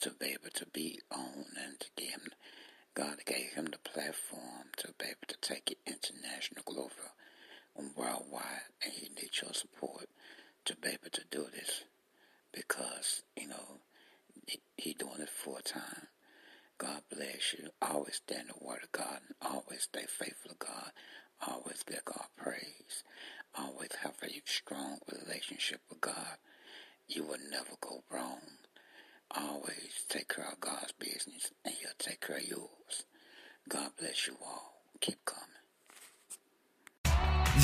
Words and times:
to 0.00 0.10
be 0.10 0.26
able 0.26 0.50
to 0.54 0.66
be 0.66 1.00
on 1.10 1.46
and 1.64 1.78
to 1.80 1.86
give 1.96 2.10
him, 2.10 2.28
God 2.94 3.16
gave 3.26 3.52
him 3.54 3.66
the 3.66 3.78
platform 3.78 4.70
to 4.78 4.88
be 4.98 5.06
able 5.06 5.26
to 5.28 5.36
take 5.40 5.70
it 5.70 5.78
international, 5.86 6.62
global, 6.64 6.90
and 7.76 7.94
worldwide, 7.96 8.72
and 8.84 8.92
he 8.92 9.08
needs 9.08 9.42
your 9.42 9.52
support 9.52 10.08
to 10.64 10.76
be 10.76 10.88
able 10.88 11.10
to 11.12 11.22
do 11.30 11.46
this 11.52 11.84
because, 12.52 13.22
you 13.36 13.48
know, 13.48 13.80
he, 14.46 14.60
he 14.76 14.94
doing 14.94 15.20
it 15.20 15.28
full 15.28 15.58
time. 15.64 16.08
God 16.78 17.02
bless 17.10 17.54
you. 17.54 17.68
Always 17.80 18.16
stand 18.16 18.48
the 18.48 18.64
word 18.64 18.80
of 18.84 18.92
God 18.92 19.20
and 19.26 19.34
always 19.52 19.82
stay 19.82 20.04
faithful 20.08 20.50
to 20.50 20.56
God. 20.58 20.90
Always 21.46 21.82
give 21.86 22.04
God 22.04 22.26
praise. 22.36 23.04
Always 23.58 23.90
have 24.02 24.14
a 24.22 24.42
strong 24.44 24.98
relationship 25.10 25.80
with 25.88 26.00
God. 26.00 26.36
You 27.08 27.24
will 27.24 27.38
never 27.50 27.76
go 27.80 28.02
wrong. 28.10 28.40
Always 29.30 30.04
take 30.08 30.28
care 30.34 30.48
of 30.50 30.60
God's 30.60 30.92
business 30.98 31.50
and 31.64 31.74
he'll 31.74 31.90
take 31.98 32.20
care 32.20 32.36
of 32.36 32.46
yours. 32.48 33.04
God 33.68 33.90
bless 33.98 34.26
you 34.26 34.34
all. 34.44 34.82
Keep 35.00 35.24
coming. 35.24 35.42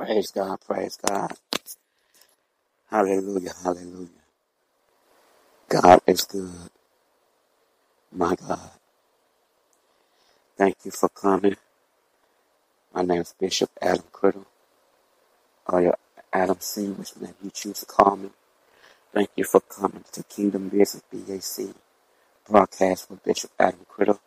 Praise 0.00 0.32
God, 0.32 0.58
praise 0.66 0.98
God. 0.98 1.32
Hallelujah, 2.90 3.52
hallelujah. 3.64 4.08
God 5.68 6.00
is 6.06 6.24
good. 6.24 6.70
My 8.12 8.36
God. 8.36 8.70
Thank 10.58 10.76
you 10.84 10.92
for 10.92 11.08
coming. 11.10 11.56
My 12.94 13.02
name 13.02 13.22
is 13.22 13.34
Bishop 13.40 13.70
Adam 13.82 14.04
Criddle, 14.12 14.46
or 15.66 15.82
your 15.82 15.96
Adam 16.32 16.58
C, 16.60 16.88
which 16.88 17.16
name 17.20 17.34
you 17.42 17.50
choose 17.50 17.80
to 17.80 17.86
call 17.86 18.16
me. 18.16 18.30
Thank 19.12 19.30
you 19.36 19.44
for 19.44 19.60
coming 19.60 20.04
to 20.12 20.22
Kingdom 20.24 20.68
Business 20.70 21.02
BAC 21.12 21.74
broadcast 22.48 23.10
with 23.10 23.24
Bishop 23.24 23.52
Adam 23.58 23.86
Criddle, 23.90 24.20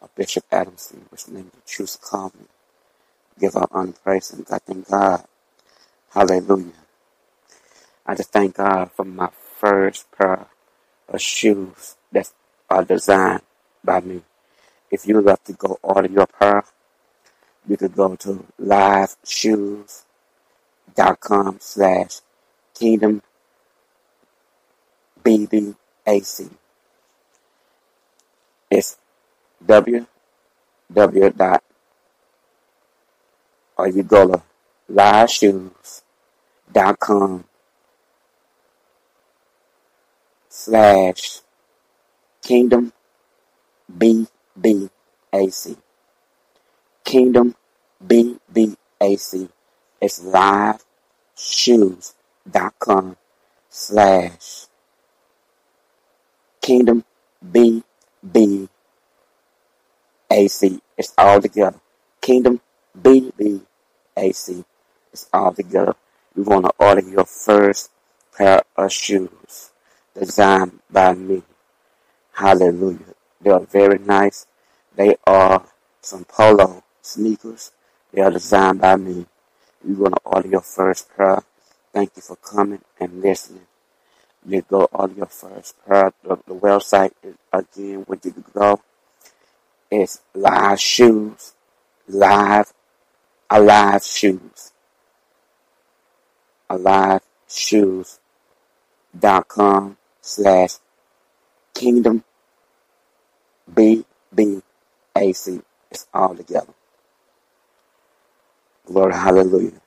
or 0.00 0.10
Bishop 0.16 0.44
Adam 0.52 0.76
C, 0.78 0.96
which 1.10 1.28
name 1.28 1.50
you 1.54 1.62
choose 1.66 1.96
to 1.96 1.98
call 2.00 2.32
me 2.38 2.46
give 3.38 3.56
our 3.56 3.68
honor, 3.70 3.92
praise, 4.02 4.32
and 4.32 4.46
I 4.50 4.58
thank 4.58 4.88
God. 4.88 5.24
Hallelujah. 6.10 6.72
I 8.06 8.14
just 8.14 8.32
thank 8.32 8.56
God 8.56 8.90
for 8.92 9.04
my 9.04 9.28
first 9.58 10.10
pair 10.12 10.46
of 11.08 11.20
shoes 11.20 11.96
that 12.12 12.30
are 12.70 12.84
designed 12.84 13.42
by 13.84 14.00
me. 14.00 14.22
If 14.90 15.06
you 15.06 15.20
like 15.20 15.44
to 15.44 15.52
go 15.52 15.78
order 15.82 16.08
your 16.08 16.26
pair, 16.26 16.64
you 17.68 17.76
could 17.76 17.94
go 17.94 18.16
to 18.16 18.46
liveshoes.com 18.60 21.58
slash 21.60 22.20
kingdom 22.74 23.22
BBAC. 25.24 26.50
It's 28.70 28.96
www 29.64 30.06
dot 31.36 31.62
or 33.76 33.88
you 33.88 34.02
go 34.02 34.26
to 34.28 34.42
liveshoes.com 34.90 37.44
slash 40.48 41.40
kingdom 42.42 42.92
BBAC. 43.92 45.76
Kingdom 47.04 47.54
BBAC. 48.04 49.48
It's 50.00 50.18
liveshoes.com 50.20 53.16
slash 53.68 54.66
kingdom 56.60 57.04
BBAC. 57.44 58.68
It's 60.98 61.12
all 61.18 61.40
together. 61.40 61.80
Kingdom 62.20 62.60
BBAC. 63.00 64.64
It's 65.12 65.28
all 65.32 65.52
together. 65.52 65.94
You 66.34 66.42
want 66.42 66.66
to 66.66 66.72
order 66.78 67.00
your 67.00 67.24
first 67.24 67.90
pair 68.36 68.62
of 68.76 68.92
shoes 68.92 69.70
designed 70.18 70.80
by 70.90 71.14
me. 71.14 71.42
Hallelujah. 72.32 73.14
They 73.40 73.50
are 73.50 73.60
very 73.60 73.98
nice. 73.98 74.46
They 74.94 75.16
are 75.26 75.64
some 76.00 76.24
polo 76.24 76.82
sneakers. 77.02 77.72
They 78.12 78.22
are 78.22 78.30
designed 78.30 78.80
by 78.80 78.96
me. 78.96 79.26
You 79.86 79.94
want 79.94 80.14
to 80.14 80.20
order 80.24 80.48
your 80.48 80.60
first 80.60 81.08
pair. 81.16 81.42
Thank 81.92 82.12
you 82.16 82.22
for 82.22 82.36
coming 82.36 82.82
and 83.00 83.20
listening. 83.22 83.66
You 84.46 84.62
go 84.62 84.88
order 84.92 85.14
your 85.14 85.26
first 85.26 85.76
pair. 85.86 86.12
The, 86.22 86.36
the 86.46 86.54
website 86.54 87.12
is 87.22 87.34
again 87.52 88.04
where 88.06 88.18
you 88.22 88.44
go. 88.52 88.80
It's 89.90 90.20
live 90.34 90.80
shoes, 90.80 91.54
live, 92.08 92.72
alive 93.50 94.04
shoes, 94.04 94.72
alive 96.68 97.22
shoes 97.48 98.20
dot 99.18 99.48
com 99.48 99.96
slash 100.20 100.74
kingdom 101.74 102.24
B 103.72 104.04
B 104.34 104.62
A 105.16 105.32
C. 105.32 105.60
It's 105.90 106.06
all 106.12 106.34
together. 106.34 106.74
Glory, 108.86 109.14
hallelujah. 109.14 109.80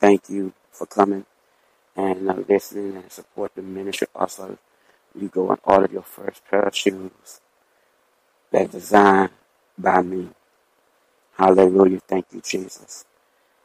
Thank 0.00 0.28
you 0.28 0.52
for 0.70 0.86
coming 0.86 1.24
and 1.96 2.28
uh, 2.28 2.34
listening 2.48 2.96
and 2.96 3.10
support 3.10 3.54
the 3.54 3.62
ministry. 3.62 4.08
Also, 4.14 4.58
you 5.18 5.28
go 5.28 5.50
and 5.50 5.60
order 5.64 5.88
your 5.92 6.02
first 6.02 6.42
pair 6.50 6.62
of 6.62 6.74
shoes 6.74 7.40
that 8.50 8.70
designed 8.70 9.30
by 9.78 10.02
me. 10.02 10.28
Hallelujah. 11.36 12.00
Thank 12.00 12.26
you, 12.32 12.42
Jesus, 12.42 13.04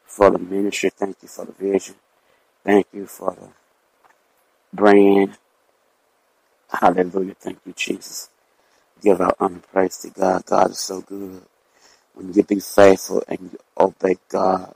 for 0.06 0.31
the 0.31 0.39
ministry. 0.39 0.92
Thank 0.92 1.18
you 1.21 1.30
for 1.30 1.45
the 1.45 1.54
vision. 1.54 1.95
Thank 2.66 2.88
you 2.94 3.07
for 3.07 3.36
the 3.36 3.50
brand. 4.74 5.38
Hallelujah. 6.69 7.36
Thank 7.36 7.60
you, 7.66 7.74
Jesus. 7.75 8.30
Give 9.01 9.21
our 9.21 9.36
honor 9.39 9.62
praise 9.74 9.98
to 10.00 10.10
God. 10.12 10.45
God 10.45 10.71
is 10.71 10.80
so 10.80 11.01
good. 11.01 11.44
When 12.16 12.33
you 12.33 12.44
be 12.44 12.60
faithful 12.60 13.24
and 13.27 13.39
you 13.54 13.60
obey 13.80 14.18
God 14.30 14.75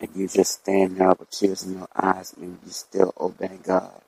and 0.00 0.10
you 0.16 0.28
just 0.28 0.60
stand 0.62 0.98
there 0.98 1.08
with 1.18 1.30
tears 1.30 1.64
in 1.64 1.74
your 1.78 1.88
eyes 1.96 2.34
and 2.40 2.58
you 2.64 2.72
still 2.72 3.14
obey 3.20 3.58
God. 3.62 4.02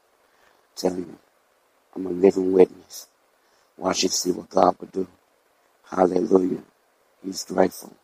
Telling 0.76 0.98
you, 1.00 1.18
I'm 1.96 2.06
a 2.06 2.10
living 2.10 2.52
witness. 2.52 3.08
Watch 3.78 4.04
and 4.04 4.12
see 4.12 4.32
what 4.32 4.50
God 4.50 4.76
will 4.80 4.88
do. 4.88 5.08
Hallelujah. 5.90 6.62
He's 7.24 7.44
grateful. 7.44 7.94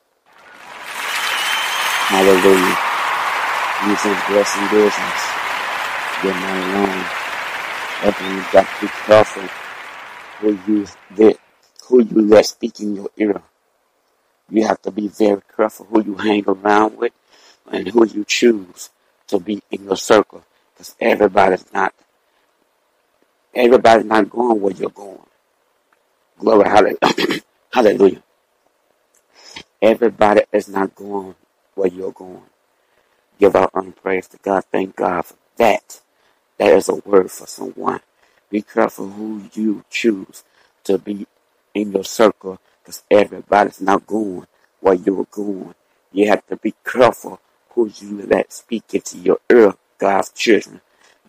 Hallelujah. 1.94 2.78
He's 3.84 4.04
in 4.06 4.18
blessing 4.28 4.68
business. 4.70 5.22
When 6.22 6.36
you 8.36 8.42
got 8.52 8.66
to 8.66 8.80
be 8.80 8.88
careful 9.06 9.48
who 10.40 10.58
you 10.66 10.86
let, 11.16 11.36
who 11.86 12.02
you 12.02 12.20
let 12.22 12.46
speak 12.46 12.80
in 12.80 12.96
your 12.96 13.10
ear. 13.16 13.40
You 14.50 14.66
have 14.66 14.80
to 14.82 14.90
be 14.90 15.08
very 15.08 15.40
careful 15.54 15.86
who 15.86 16.02
you 16.02 16.14
hang 16.16 16.44
around 16.48 16.96
with 16.96 17.12
and 17.70 17.86
who 17.88 18.06
you 18.06 18.24
choose 18.24 18.90
to 19.28 19.38
be 19.38 19.62
in 19.70 19.84
your 19.84 19.96
circle. 19.96 20.42
Because 20.74 20.96
everybody's 21.00 21.72
not, 21.72 21.94
everybody's 23.54 24.06
not 24.06 24.28
going 24.30 24.60
where 24.60 24.72
you're 24.72 24.90
going. 24.90 25.18
Glory, 26.38 26.68
hallelujah. 26.68 27.42
hallelujah. 27.72 28.22
Everybody 29.82 30.42
is 30.52 30.68
not 30.68 30.94
going 30.96 31.36
where 31.74 31.88
you're 31.88 32.12
going. 32.12 32.42
Give 33.38 33.56
our 33.56 33.70
honor 33.74 33.92
praise 33.92 34.28
to 34.28 34.38
God. 34.38 34.64
Thank 34.72 34.96
God 34.96 35.26
for 35.26 35.36
that. 35.58 36.00
That 36.58 36.72
is 36.74 36.88
a 36.88 36.96
word 36.96 37.30
for 37.30 37.46
someone. 37.46 38.00
Be 38.50 38.62
careful 38.62 39.10
who 39.10 39.42
you 39.54 39.84
choose 39.90 40.44
to 40.84 40.98
be 40.98 41.26
in 41.74 41.92
your 41.92 42.04
circle 42.04 42.60
because 42.82 43.02
everybody's 43.10 43.80
not 43.80 44.06
going 44.06 44.46
where 44.80 44.94
you're 44.94 45.26
going. 45.30 45.74
You 46.12 46.28
have 46.28 46.46
to 46.48 46.56
be 46.56 46.74
careful 46.84 47.40
who 47.70 47.90
you 48.00 48.22
let 48.26 48.52
speak 48.52 48.84
into 48.94 49.18
your 49.18 49.40
ear, 49.50 49.74
God's 49.98 50.30
children. 50.32 50.80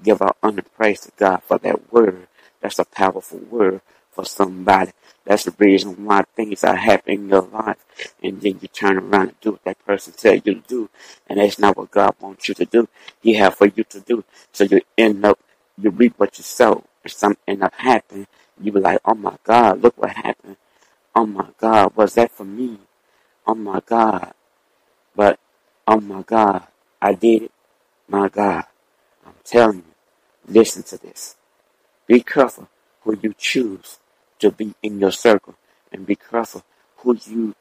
Give 0.03 0.21
our 0.21 0.35
honor 0.43 0.63
praise 0.77 1.01
to 1.01 1.11
God 1.17 1.43
for 1.43 1.57
that 1.59 1.91
word. 1.93 2.27
That's 2.61 2.79
a 2.79 2.85
powerful 2.85 3.39
word 3.39 3.81
for 4.11 4.25
somebody. 4.25 4.91
That's 5.25 5.45
the 5.45 5.53
reason 5.57 6.05
why 6.05 6.23
things 6.35 6.63
are 6.63 6.75
happening 6.75 7.21
in 7.23 7.29
your 7.29 7.41
life. 7.41 7.77
And 8.23 8.41
then 8.41 8.59
you 8.61 8.67
turn 8.67 8.97
around 8.97 9.29
and 9.29 9.39
do 9.41 9.51
what 9.51 9.63
that 9.63 9.85
person 9.85 10.13
tell 10.13 10.35
you 10.35 10.41
to 10.41 10.61
do. 10.67 10.89
And 11.27 11.39
that's 11.39 11.59
not 11.59 11.77
what 11.77 11.91
God 11.91 12.15
wants 12.19 12.47
you 12.49 12.55
to 12.55 12.65
do. 12.65 12.87
He 13.21 13.35
have 13.35 13.55
for 13.55 13.67
you 13.67 13.83
to 13.85 13.99
do. 13.99 14.23
So 14.51 14.63
you 14.65 14.81
end 14.97 15.25
up, 15.25 15.39
you 15.77 15.89
reap 15.89 16.15
what 16.17 16.37
you 16.37 16.43
sow. 16.43 16.83
If 17.03 17.13
something 17.13 17.41
end 17.47 17.63
up 17.63 17.73
happening, 17.75 18.27
you 18.59 18.71
be 18.71 18.79
like, 18.79 18.99
oh 19.05 19.15
my 19.15 19.37
God, 19.43 19.81
look 19.81 19.97
what 19.97 20.11
happened. 20.11 20.57
Oh 21.15 21.25
my 21.25 21.47
God, 21.57 21.95
was 21.95 22.15
that 22.15 22.31
for 22.31 22.45
me? 22.45 22.79
Oh 23.45 23.55
my 23.55 23.81
God. 23.85 24.33
But, 25.15 25.39
oh 25.87 25.99
my 25.99 26.21
God, 26.21 26.67
I 27.01 27.13
did 27.13 27.43
it. 27.43 27.51
My 28.07 28.29
God, 28.29 28.65
I'm 29.25 29.33
telling 29.43 29.77
you, 29.77 29.83
listen 30.47 30.83
to 30.83 30.97
this. 30.97 31.35
Be 32.07 32.21
careful 32.21 32.67
who 33.03 33.17
you 33.21 33.33
choose 33.37 33.99
to 34.39 34.51
be 34.51 34.73
in 34.81 34.99
your 34.99 35.11
circle 35.11 35.55
and 35.91 36.05
be 36.05 36.15
careful 36.15 36.63
who 36.97 37.17
you 37.25 37.55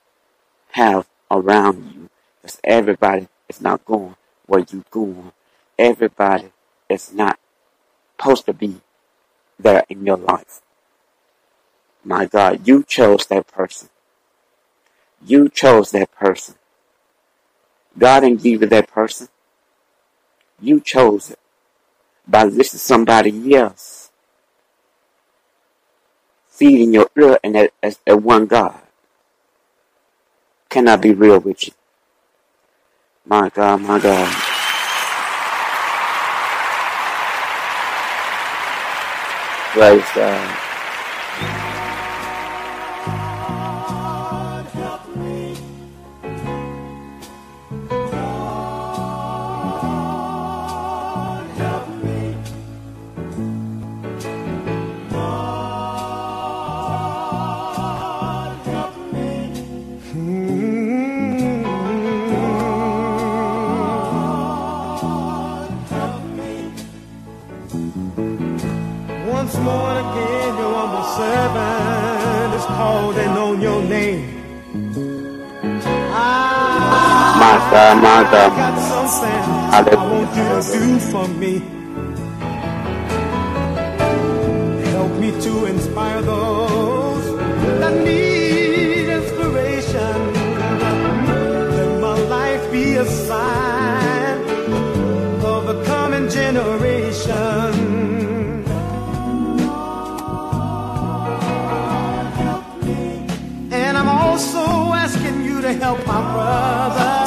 have 0.73 1.07
around 1.31 1.93
you 1.95 2.11
because 2.41 2.61
everybody 2.64 3.29
is 3.49 3.61
not 3.61 3.85
going 3.85 4.17
where 4.47 4.64
you 4.71 4.85
going. 4.91 5.33
Everybody 5.79 6.53
is 6.88 7.12
not 7.12 7.38
supposed 8.17 8.47
to 8.47 8.53
be 8.53 8.81
there 9.59 9.85
in 9.88 10.05
your 10.05 10.17
life. 10.17 10.61
My 12.05 12.26
God, 12.26 12.67
you 12.67 12.83
chose 12.83 13.26
that 13.26 13.47
person. 13.47 13.88
You 15.25 15.49
chose 15.49 15.91
that 15.93 16.11
person. 16.12 16.55
God 17.99 18.21
didn't 18.21 18.43
give 18.43 18.62
you 18.62 18.69
that 18.69 18.88
person. 18.88 19.29
You 20.61 20.81
chose 20.81 21.31
it 21.31 21.38
by 22.26 22.45
listening 22.45 22.62
to 22.62 22.79
somebody 22.79 23.55
else 23.55 24.10
feeding 26.61 26.93
your 26.93 27.09
ear 27.19 27.40
and 27.43 27.55
that 27.57 27.73
as 27.83 28.00
a 28.07 28.19
one 28.19 28.47
God. 28.47 28.79
Can 30.69 30.88
I 30.88 30.97
be 30.97 31.14
real 31.14 31.40
with 31.40 31.67
you? 31.67 31.73
My 33.26 33.49
God, 33.49 33.81
my 33.81 33.99
God. 33.99 34.35
Praise 39.73 40.05
God. 40.14 40.59
Again, 70.23 70.57
your 70.59 70.75
humble 70.75 71.05
servant 71.19 72.55
is 72.55 72.67
called 72.67 73.17
and 73.17 73.39
on 73.39 73.61
your 73.61 73.83
name. 73.83 74.45
My 77.25 77.57
God, 77.73 78.03
my 78.03 78.21
I 78.21 78.31
God. 78.33 78.53
got 78.57 78.79
something 78.93 79.43
I 79.77 79.81
want 80.11 80.37
you 80.37 80.45
to 80.62 80.79
do 80.79 81.00
for 81.12 81.29
me. 81.29 81.62
Help 84.93 85.12
me 85.21 85.31
to 85.43 85.67
inspire 85.67 86.23
those 86.23 87.27
that 87.81 87.95
need 88.05 88.39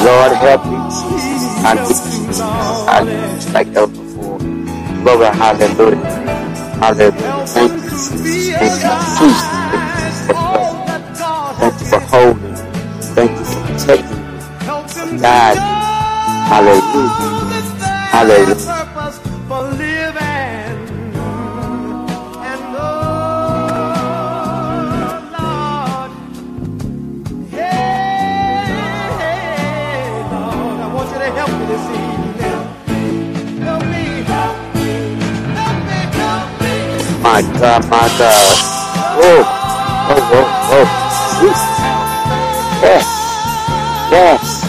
Lord, 0.06 0.34
help 0.34 0.66
me, 0.66 0.78
Jesus. 0.94 1.66
I 1.66 1.74
need 1.74 1.88
Jesus. 1.88 2.40
I 2.88 3.04
need 3.04 3.44
you 3.44 3.52
like 3.54 3.68
ever 3.76 3.88
before. 3.88 4.40
Glory, 5.04 5.26
hallelujah. 5.36 6.06
Hallelujah. 6.80 7.46
Thank 7.48 7.84
you, 7.84 7.90
Jesus. 9.18 9.44
Thank 11.60 11.80
you 11.82 11.88
for 11.88 12.00
holding. 12.00 12.56
Thank 13.16 13.32
you 13.32 13.46
for 13.46 13.62
protecting. 13.66 14.24
Guiding. 15.20 15.64
Hallelujah. 16.52 17.10
Hallelujah. 18.12 18.83
My 37.34 37.42
God, 37.42 37.82
my 37.90 38.08
God. 38.20 38.58
Oh, 39.18 39.44
oh. 40.70 40.86
Jesus. 41.42 41.74
Yes, 42.84 43.08
yes, 44.12 44.12
yes. 44.12 44.63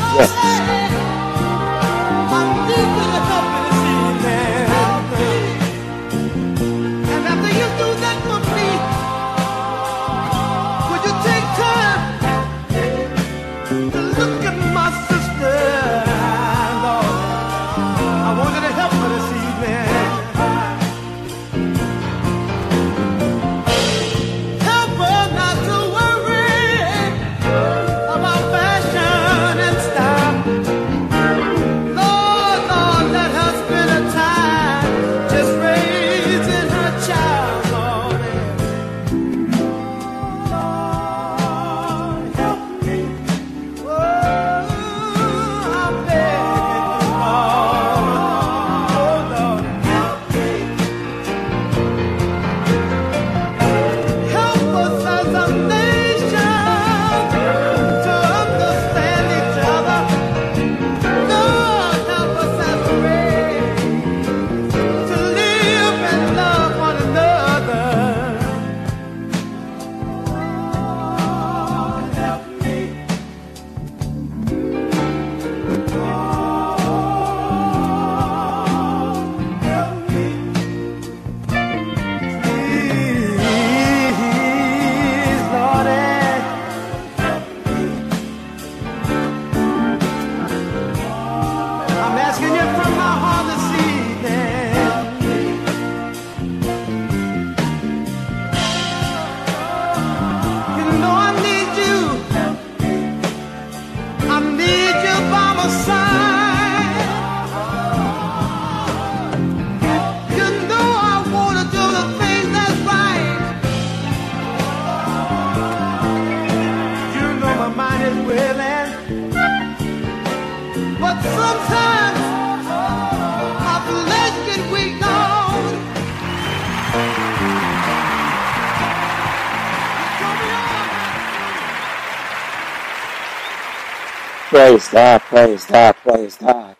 Praise 134.54 134.88
God, 134.88 135.20
praise 135.22 135.64
God, 135.66 135.96
praise 135.96 136.36
God. 136.36 136.76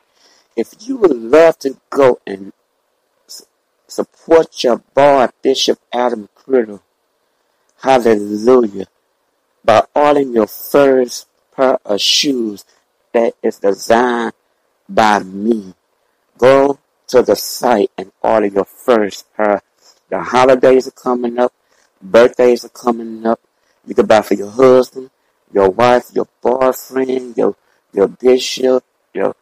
If 0.55 0.75
you 0.87 0.97
would 0.99 1.17
love 1.17 1.59
to 1.59 1.77
go 1.91 2.21
and 2.25 2.53
support 3.89 4.63
your 4.63 4.77
boy, 4.95 5.27
Bishop 5.43 5.81
Adam 5.93 6.29
Criddle, 6.37 6.83
hallelujah, 7.83 8.87
by 9.65 9.85
ordering 9.93 10.35
your 10.35 10.47
first 10.47 11.27
pair 11.57 11.79
of 11.85 12.01
shoes 12.01 12.65
that 13.13 13.35
is 13.43 13.59
designed 13.59 14.35
by 14.89 15.21
me. 15.21 15.75
Go 16.39 16.79
to 17.09 17.23
the 17.23 17.37
site 17.37 17.91
and 17.97 18.13
order 18.23 18.47
your 18.47 18.65
first 18.65 19.33
pair. 19.37 19.63
The 20.11 20.23
holidays 20.23 20.89
are 20.89 20.93
coming 20.93 21.39
up, 21.39 21.53
birthdays 22.03 22.65
are 22.65 22.71
coming 22.71 23.27
up. 23.27 23.41
You 23.87 23.95
can 23.95 24.07
buy 24.07 24.23
for 24.23 24.35
your 24.35 24.51
husband, 24.51 25.11
your 25.53 25.71
wife, 25.71 26.11
your 26.13 26.29
boyfriend, 26.43 27.37
your 27.37 27.57
your 27.93 28.09
bishop, 28.09 28.85
your 29.13 29.37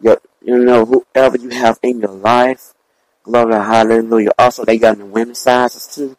your 0.00 0.20
you 0.42 0.58
know 0.58 0.84
whoever 0.84 1.38
you 1.38 1.50
have 1.50 1.78
in 1.82 2.00
your 2.00 2.12
life. 2.12 2.74
Glory, 3.22 3.54
hallelujah. 3.54 4.32
Also, 4.38 4.64
they 4.64 4.76
got 4.76 4.98
the 4.98 5.06
women's 5.06 5.38
sizes 5.38 5.86
too. 5.86 6.16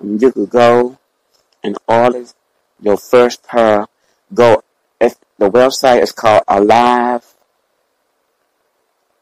And 0.00 0.20
you 0.20 0.32
could 0.32 0.48
go 0.48 0.98
and 1.62 1.76
order 1.86 2.24
your 2.80 2.96
first 2.96 3.46
pair. 3.46 3.86
Go. 4.32 4.62
If 5.00 5.16
the 5.38 5.50
website 5.50 6.02
is 6.02 6.12
called 6.12 6.42
Alive, 6.48 7.24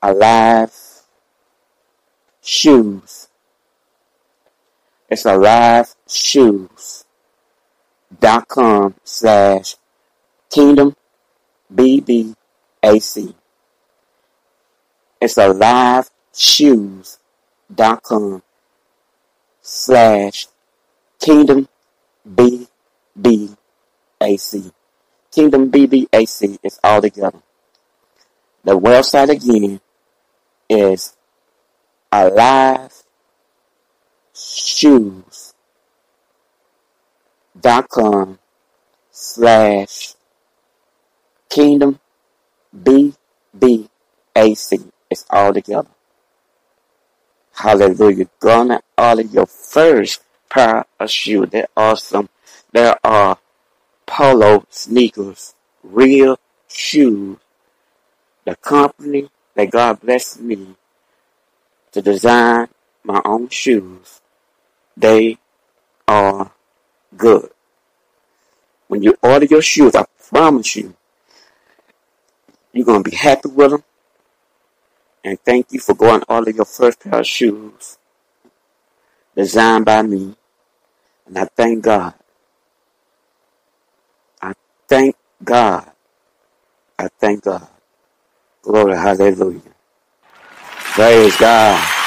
Alive 0.07 0.73
Shoes. 2.41 3.27
It's 5.11 5.25
Alive 5.25 5.97
Shoes 6.07 7.05
dot 8.21 8.47
com 8.47 8.95
slash 9.03 9.75
Kingdom 10.49 10.95
BBAC. 11.75 13.35
It's 15.21 15.37
alive 15.39 16.09
shoes 16.33 17.19
dot 17.75 18.03
com 18.05 18.43
slash 19.61 20.47
Kingdom 21.19 21.69
BBAC. 22.25 23.57
Kingdom 25.33 25.71
BBAC 25.73 26.59
is 26.63 26.79
all 26.85 27.03
together. 27.03 27.43
The 28.63 28.79
website 28.79 29.31
again 29.31 29.81
is 30.69 31.17
alive 32.13 32.93
shoes 34.35 35.55
dot 37.59 37.89
com 37.89 38.39
slash 39.11 40.15
Kingdom 41.49 41.99
BBAC. 42.77 43.89
It's 45.09 45.25
all 45.31 45.55
together. 45.55 45.89
Hallelujah. 47.55 48.29
Gonna 48.41 48.83
order 48.99 49.23
your 49.23 49.47
first 49.47 50.21
pair 50.51 50.85
of 51.01 51.11
shoes. 51.11 51.49
They're 51.51 51.69
awesome. 51.77 52.29
There 52.73 52.97
are 53.03 53.39
polo 54.05 54.67
sneakers, 54.69 55.55
real 55.83 56.39
shoes. 56.69 57.39
The 58.45 58.57
company 58.57 59.31
that 59.57 59.71
God 59.71 60.01
blessed 60.01 60.41
me 60.41 60.77
to 61.93 62.03
design 62.03 62.69
my 63.03 63.21
own 63.25 63.49
shoes, 63.49 64.21
they 64.97 65.39
are 66.07 66.53
good. 67.17 67.51
When 68.89 69.03
you 69.03 69.17
order 69.23 69.47
your 69.47 69.63
shoes, 69.63 69.97
I 69.97 70.05
promise 70.31 70.77
you, 70.77 70.95
you're 72.73 72.85
going 72.87 73.03
to 73.03 73.11
be 73.11 73.17
happy 73.17 73.49
with 73.49 73.71
them. 73.71 73.85
And 75.25 75.41
thank 75.41 75.73
you 75.73 75.81
for 75.81 75.95
going 75.95 76.23
order 76.29 76.51
your 76.51 76.67
first 76.67 77.01
pair 77.01 77.21
of 77.21 77.27
shoes 77.27 77.99
designed 79.35 79.87
by 79.87 80.03
me. 80.03 80.37
And 81.27 81.39
I 81.39 81.47
thank 81.47 81.83
God. 81.83 82.15
I 84.41 84.53
thank 84.87 85.17
God. 85.43 85.91
I 86.99 87.09
thank 87.19 87.43
God. 87.43 87.67
Glory, 88.67 88.97
hallelujah. 88.97 89.63
Praise 90.81 91.37
God. 91.37 92.03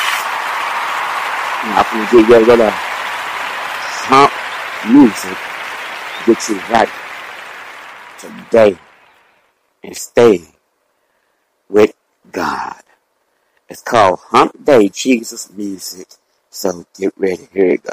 I'm 1.51 1.86
going 1.94 2.08
to 2.08 2.12
give 2.18 2.30
you 2.30 2.38
a 2.38 2.46
little 2.46 2.72
hump 3.92 4.34
music 4.92 5.38
get 6.25 6.50
you 6.50 6.60
right 6.70 6.89
today 8.20 8.78
and 9.84 9.98
stay 9.98 10.42
with 11.70 11.94
God. 12.32 12.84
It's 13.70 13.82
called 13.82 14.20
Hump 14.25 14.63
Day 14.66 14.89
Jesus 14.89 15.51
Music. 15.51 16.08
So 16.50 16.86
get 16.98 17.13
ready. 17.18 17.48
Here 17.54 17.72
you 17.72 17.78
go. 17.80 17.92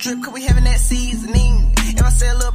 Drip, 0.00 0.22
cause 0.22 0.32
we 0.32 0.44
having 0.44 0.64
that 0.64 0.78
seasoning. 0.78 1.72
If 1.76 2.02
I 2.02 2.08
say 2.08 2.28
a 2.28 2.34
little 2.34 2.49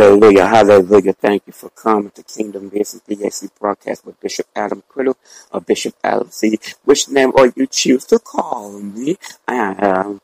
Hallelujah, 0.00 0.46
hallelujah. 0.46 1.12
Thank 1.12 1.42
you 1.46 1.52
for 1.52 1.68
coming 1.68 2.10
to 2.12 2.22
Kingdom 2.22 2.70
Business 2.70 3.02
BAC 3.06 3.50
broadcast 3.60 4.06
with 4.06 4.18
Bishop 4.18 4.46
Adam 4.56 4.82
Criddle 4.90 5.16
or 5.52 5.60
Bishop 5.60 5.94
Adam 6.02 6.30
C. 6.30 6.58
Which 6.86 7.10
name 7.10 7.32
are 7.36 7.52
you 7.54 7.66
choose 7.66 8.06
to 8.06 8.18
call 8.18 8.80
me? 8.80 9.18
I 9.46 9.74
am 9.78 10.22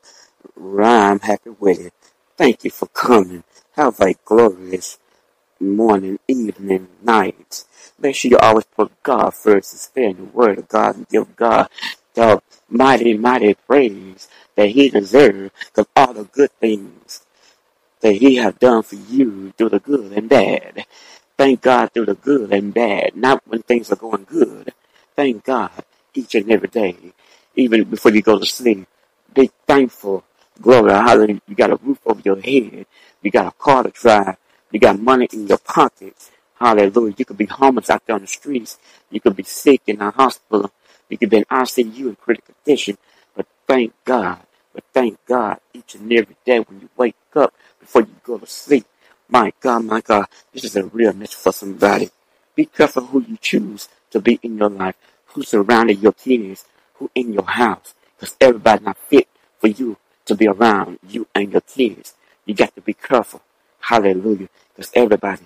I'm 0.59 1.19
happy 1.19 1.51
with 1.59 1.79
it. 1.79 1.93
Thank 2.35 2.63
you 2.63 2.71
for 2.71 2.87
coming. 2.87 3.43
Have 3.73 3.99
a 3.99 4.15
glorious 4.25 4.97
morning, 5.59 6.17
evening, 6.27 6.87
night. 7.03 7.63
Make 7.99 8.15
sure 8.15 8.31
you 8.31 8.39
always 8.39 8.65
put 8.65 8.91
God 9.03 9.35
first 9.35 9.73
and 9.73 9.79
spend 9.79 10.17
the 10.17 10.23
word 10.23 10.57
of 10.57 10.67
God 10.67 10.95
and 10.95 11.07
give 11.07 11.35
God 11.35 11.69
the 12.15 12.41
mighty, 12.67 13.15
mighty 13.15 13.53
praise 13.53 14.27
that 14.55 14.69
He 14.69 14.89
deserves 14.89 15.51
because 15.67 15.85
all 15.95 16.13
the 16.13 16.23
good 16.23 16.49
things 16.53 17.26
that 18.01 18.13
He 18.13 18.35
have 18.35 18.59
done 18.59 18.83
for 18.83 18.95
you 18.95 19.53
through 19.57 19.69
the 19.69 19.79
good 19.79 20.13
and 20.13 20.29
bad. 20.29 20.85
Thank 21.37 21.61
God 21.61 21.93
through 21.93 22.07
the 22.07 22.15
good 22.15 22.51
and 22.51 22.73
bad, 22.73 23.15
not 23.15 23.43
when 23.45 23.61
things 23.61 23.91
are 23.91 23.95
going 23.95 24.23
good. 24.23 24.73
Thank 25.15 25.43
God 25.43 25.71
each 26.13 26.35
and 26.35 26.51
every 26.51 26.67
day, 26.67 26.95
even 27.55 27.83
before 27.85 28.11
you 28.11 28.21
go 28.21 28.39
to 28.39 28.45
sleep. 28.45 28.87
Be 29.33 29.51
thankful. 29.67 30.23
Glory, 30.59 30.91
hallelujah. 30.91 31.41
You 31.47 31.55
got 31.55 31.71
a 31.71 31.75
roof 31.75 31.99
over 32.05 32.21
your 32.25 32.41
head. 32.41 32.87
You 33.21 33.31
got 33.31 33.47
a 33.47 33.51
car 33.51 33.83
to 33.83 33.89
drive. 33.89 34.37
You 34.71 34.79
got 34.79 34.99
money 34.99 35.27
in 35.31 35.47
your 35.47 35.59
pocket. 35.59 36.15
Hallelujah. 36.59 37.13
You 37.17 37.25
could 37.25 37.37
be 37.37 37.45
homeless 37.45 37.89
out 37.91 38.05
there 38.07 38.15
on 38.15 38.21
the 38.21 38.27
streets. 38.27 38.79
You 39.11 39.21
could 39.21 39.35
be 39.35 39.43
sick 39.43 39.83
in 39.85 40.01
a 40.01 40.09
hospital. 40.09 40.71
You 41.09 41.17
could 41.19 41.29
be 41.29 41.37
in 41.37 41.45
ICU 41.45 41.99
in 41.99 42.15
critical 42.15 42.55
condition. 42.63 42.97
But 43.35 43.45
thank 43.67 43.93
God. 44.05 44.39
But 44.73 44.83
thank 44.93 45.23
God 45.25 45.59
each 45.73 45.95
and 45.95 46.11
every 46.11 46.35
day 46.45 46.59
when 46.59 46.81
you 46.81 46.89
wake 46.97 47.15
up 47.35 47.53
before 47.87 48.01
you 48.01 48.15
go 48.23 48.37
to 48.37 48.45
sleep. 48.45 48.85
My 49.29 49.53
God, 49.61 49.85
my 49.85 50.01
God, 50.01 50.25
this 50.51 50.65
is 50.65 50.75
a 50.75 50.83
real 50.85 51.13
message 51.13 51.35
for 51.35 51.53
somebody. 51.53 52.09
Be 52.53 52.65
careful 52.65 53.05
who 53.05 53.21
you 53.21 53.37
choose 53.39 53.87
to 54.11 54.19
be 54.19 54.39
in 54.43 54.57
your 54.57 54.69
life, 54.69 54.95
who 55.27 55.43
surrounded 55.43 56.01
your 56.01 56.11
kids, 56.11 56.65
who 56.95 57.09
in 57.15 57.31
your 57.31 57.45
house, 57.47 57.95
because 58.19 58.35
everybody 58.41 58.83
not 58.83 58.97
fit 58.97 59.29
for 59.59 59.67
you 59.67 59.95
to 60.25 60.35
be 60.35 60.47
around 60.47 60.99
you 61.07 61.27
and 61.33 61.53
your 61.53 61.61
kids. 61.61 62.13
You 62.45 62.55
got 62.55 62.75
to 62.75 62.81
be 62.81 62.93
careful. 62.93 63.41
Hallelujah. 63.79 64.49
Because 64.75 64.91
everybody 64.93 65.43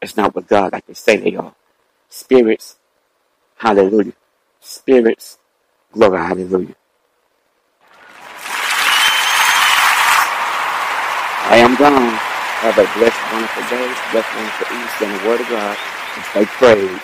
is 0.00 0.16
not 0.16 0.34
with 0.34 0.46
God 0.46 0.72
like 0.72 0.86
they 0.86 0.94
say 0.94 1.16
they 1.16 1.34
are. 1.34 1.54
Spirits, 2.08 2.76
hallelujah. 3.56 4.12
Spirits, 4.60 5.38
glory, 5.92 6.18
hallelujah. 6.18 6.76
I 11.48 11.58
am 11.58 11.76
gone. 11.76 12.12
Have 12.58 12.76
a 12.76 12.86
blessed, 12.98 13.32
wonderful 13.32 13.62
day, 13.70 13.94
blessed, 14.10 14.34
wonderful 14.34 14.76
East, 14.76 15.02
and 15.02 15.20
the 15.20 15.28
word 15.28 15.40
of 15.40 15.48
God. 15.48 15.76
And 16.16 16.24
stay 16.24 16.44
prayed. 16.44 17.00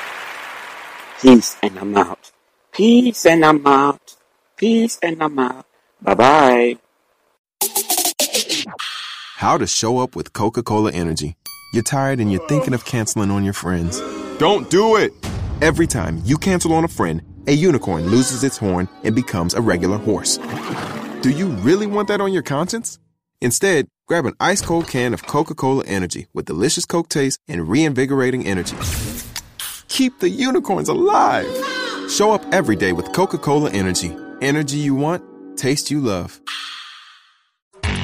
Peace, 1.21 1.57
and 1.63 1.79
I'm 1.79 1.97
out. 1.97 2.33
Peace, 2.73 3.25
and 3.25 3.45
I'm 3.45 3.65
out. 3.65 4.17
Peace, 4.57 4.99
and 5.01 5.23
I'm 5.23 5.39
out. 5.39 5.65
Bye 6.01 6.15
bye. 6.15 6.79
How 9.37 9.59
to 9.59 9.67
show 9.69 9.99
up 9.99 10.17
with 10.17 10.33
Coca 10.33 10.65
Cola 10.65 10.91
Energy. 10.91 11.37
You're 11.73 11.85
tired 11.85 12.19
and 12.19 12.33
you're 12.33 12.47
thinking 12.49 12.75
of 12.75 12.85
canceling 12.85 13.31
on 13.31 13.45
your 13.45 13.53
friends. 13.55 14.01
Don't 14.39 14.69
do 14.71 14.97
it! 14.97 15.13
Every 15.61 15.87
time 15.87 16.21
you 16.25 16.37
cancel 16.37 16.73
on 16.75 16.83
a 16.83 16.89
friend, 16.89 17.23
a 17.47 17.53
unicorn 17.53 18.07
loses 18.07 18.43
its 18.43 18.57
horn 18.57 18.89
and 19.05 19.15
becomes 19.15 19.55
a 19.55 19.61
regular 19.61 19.99
horse. 19.99 20.39
Do 21.23 21.31
you 21.31 21.47
really 21.63 21.87
want 21.87 22.09
that 22.09 22.21
on 22.21 22.33
your 22.33 22.43
conscience? 22.43 22.99
Instead, 23.41 23.87
grab 24.13 24.27
an 24.27 24.37
ice 24.41 24.61
cold 24.61 24.87
can 24.87 25.15
of 25.15 25.27
Coca 25.27 25.55
Cola 25.55 25.83
Energy 25.87 26.27
with 26.35 26.45
delicious 26.45 26.85
Coke 26.85 27.09
taste 27.09 27.41
and 27.49 27.67
reinvigorating 27.67 28.47
energy. 28.47 28.77
Keep 29.89 30.21
the 30.21 30.29
unicorns 30.29 30.91
alive! 30.91 31.51
Show 32.11 32.31
up 32.31 32.45
every 32.53 32.77
day 32.77 32.93
with 32.93 33.11
Coca 33.15 33.39
Cola 33.39 33.71
Energy. 33.71 34.15
Energy 34.43 34.77
you 34.77 34.95
want, 34.95 35.25
taste 35.57 35.91
you 35.91 35.99
love. 35.99 36.43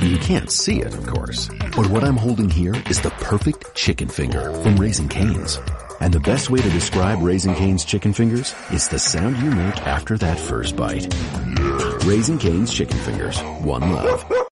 You 0.01 0.17
can't 0.17 0.51
see 0.51 0.81
it, 0.81 0.95
of 0.95 1.07
course. 1.07 1.51
But 1.77 1.91
what 1.91 2.05
I'm 2.05 2.17
holding 2.17 2.49
here 2.49 2.83
is 2.89 3.03
the 3.03 3.11
perfect 3.11 3.75
chicken 3.75 4.09
finger 4.09 4.55
from 4.63 4.77
Raising 4.77 5.11
Cane's. 5.11 5.59
And 6.01 6.15
the 6.15 6.21
best 6.21 6.49
way 6.49 6.63
to 6.63 6.71
describe 6.71 7.21
Raising 7.21 7.55
Cane's 7.55 7.85
chicken 7.85 8.15
fingers 8.15 8.55
is 8.73 8.89
the 8.89 8.99
sound 8.99 9.37
you 9.37 9.51
make 9.51 9.87
after 9.87 10.17
that 10.17 10.41
first 10.41 10.75
bite. 10.75 11.15
Raising 12.07 12.39
Cane's 12.39 12.73
chicken 12.73 12.97
fingers. 12.97 13.39
One 13.61 13.93
love. 13.93 14.48